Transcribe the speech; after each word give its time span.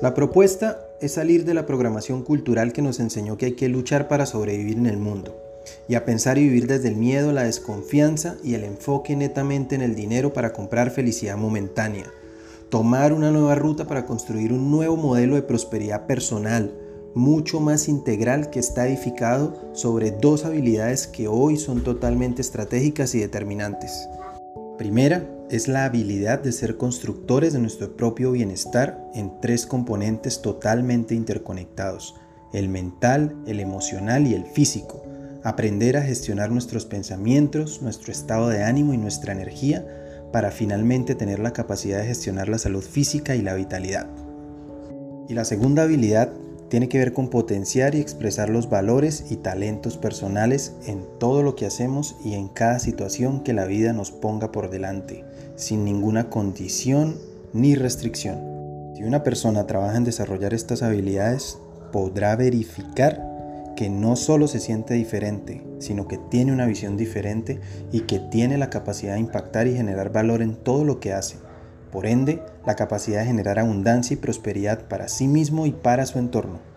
La 0.00 0.14
propuesta 0.14 0.80
es 1.00 1.12
salir 1.12 1.44
de 1.44 1.54
la 1.54 1.66
programación 1.66 2.22
cultural 2.22 2.72
que 2.72 2.82
nos 2.82 3.00
enseñó 3.00 3.36
que 3.36 3.46
hay 3.46 3.52
que 3.52 3.68
luchar 3.68 4.08
para 4.08 4.26
sobrevivir 4.26 4.78
en 4.78 4.86
el 4.86 4.96
mundo 4.96 5.36
y 5.88 5.94
a 5.94 6.04
pensar 6.04 6.38
y 6.38 6.42
vivir 6.42 6.66
desde 6.66 6.88
el 6.88 6.96
miedo, 6.96 7.32
la 7.32 7.44
desconfianza 7.44 8.36
y 8.42 8.54
el 8.54 8.64
enfoque 8.64 9.16
netamente 9.16 9.74
en 9.74 9.82
el 9.82 9.94
dinero 9.94 10.32
para 10.32 10.52
comprar 10.52 10.90
felicidad 10.90 11.36
momentánea. 11.36 12.06
Tomar 12.68 13.12
una 13.12 13.30
nueva 13.30 13.54
ruta 13.54 13.86
para 13.86 14.06
construir 14.06 14.52
un 14.52 14.70
nuevo 14.70 14.96
modelo 14.96 15.34
de 15.34 15.42
prosperidad 15.42 16.06
personal, 16.06 16.72
mucho 17.14 17.60
más 17.60 17.88
integral 17.88 18.48
que 18.50 18.58
está 18.58 18.88
edificado 18.88 19.54
sobre 19.74 20.10
dos 20.10 20.44
habilidades 20.44 21.06
que 21.06 21.28
hoy 21.28 21.58
son 21.58 21.84
totalmente 21.84 22.40
estratégicas 22.40 23.14
y 23.14 23.20
determinantes. 23.20 24.08
Primera 24.78 25.28
es 25.50 25.68
la 25.68 25.84
habilidad 25.84 26.42
de 26.42 26.50
ser 26.50 26.78
constructores 26.78 27.52
de 27.52 27.58
nuestro 27.58 27.94
propio 27.94 28.32
bienestar 28.32 29.06
en 29.14 29.38
tres 29.40 29.66
componentes 29.66 30.40
totalmente 30.40 31.14
interconectados, 31.14 32.14
el 32.54 32.70
mental, 32.70 33.36
el 33.46 33.60
emocional 33.60 34.26
y 34.26 34.34
el 34.34 34.46
físico. 34.46 35.04
Aprender 35.44 35.98
a 35.98 36.02
gestionar 36.02 36.50
nuestros 36.50 36.86
pensamientos, 36.86 37.82
nuestro 37.82 38.12
estado 38.12 38.48
de 38.48 38.64
ánimo 38.64 38.94
y 38.94 38.98
nuestra 38.98 39.32
energía 39.32 39.86
para 40.32 40.50
finalmente 40.50 41.14
tener 41.14 41.38
la 41.38 41.52
capacidad 41.52 41.98
de 41.98 42.06
gestionar 42.06 42.48
la 42.48 42.58
salud 42.58 42.82
física 42.82 43.36
y 43.36 43.42
la 43.42 43.54
vitalidad. 43.54 44.08
Y 45.28 45.34
la 45.34 45.44
segunda 45.44 45.82
habilidad 45.82 46.32
tiene 46.72 46.88
que 46.88 46.96
ver 46.96 47.12
con 47.12 47.28
potenciar 47.28 47.94
y 47.94 48.00
expresar 48.00 48.48
los 48.48 48.70
valores 48.70 49.26
y 49.28 49.36
talentos 49.36 49.98
personales 49.98 50.72
en 50.86 51.04
todo 51.18 51.42
lo 51.42 51.54
que 51.54 51.66
hacemos 51.66 52.16
y 52.24 52.32
en 52.32 52.48
cada 52.48 52.78
situación 52.78 53.42
que 53.42 53.52
la 53.52 53.66
vida 53.66 53.92
nos 53.92 54.10
ponga 54.10 54.52
por 54.52 54.70
delante, 54.70 55.22
sin 55.54 55.84
ninguna 55.84 56.30
condición 56.30 57.18
ni 57.52 57.74
restricción. 57.74 58.40
Si 58.96 59.02
una 59.02 59.22
persona 59.22 59.66
trabaja 59.66 59.98
en 59.98 60.04
desarrollar 60.04 60.54
estas 60.54 60.82
habilidades, 60.82 61.58
podrá 61.92 62.34
verificar 62.36 63.74
que 63.76 63.90
no 63.90 64.16
solo 64.16 64.48
se 64.48 64.58
siente 64.58 64.94
diferente, 64.94 65.62
sino 65.78 66.08
que 66.08 66.16
tiene 66.16 66.54
una 66.54 66.64
visión 66.64 66.96
diferente 66.96 67.60
y 67.92 68.00
que 68.00 68.18
tiene 68.18 68.56
la 68.56 68.70
capacidad 68.70 69.12
de 69.12 69.20
impactar 69.20 69.66
y 69.66 69.76
generar 69.76 70.10
valor 70.10 70.40
en 70.40 70.56
todo 70.56 70.86
lo 70.86 71.00
que 71.00 71.12
hace. 71.12 71.36
Por 71.92 72.06
ende, 72.06 72.42
la 72.64 72.74
capacidad 72.74 73.20
de 73.20 73.26
generar 73.26 73.58
abundancia 73.58 74.14
y 74.14 74.16
prosperidad 74.16 74.88
para 74.88 75.08
sí 75.08 75.28
mismo 75.28 75.66
y 75.66 75.72
para 75.72 76.06
su 76.06 76.18
entorno. 76.18 76.71